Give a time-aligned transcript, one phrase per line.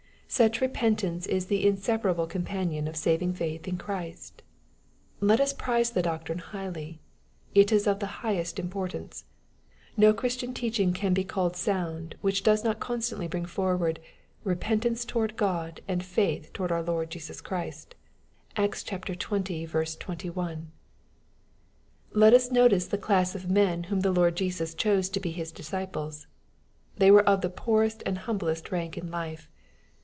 [0.33, 4.43] Such repentance is the inseparable companion of saving faith in Christ.
[5.19, 7.01] Let us prize the doctrine highly.
[7.53, 9.25] It is of the highest importance.
[9.97, 14.07] No Christian teaching can be called sound, which does not constantly bring forward '^
[14.45, 17.95] repentance toward Grod and fiEiith toward our Lord Jesus Christ/'
[18.55, 19.19] (Acts xx.
[19.99, 20.71] 21.)
[22.13, 25.51] Let us notice the class of men whom the Lord Jesm chose to he His
[25.51, 26.25] disciples.
[26.95, 29.49] They were of the poorest and humblest rank in life.